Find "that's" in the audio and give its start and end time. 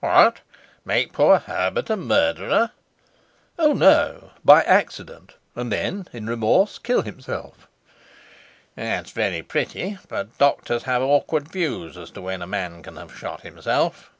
8.76-9.10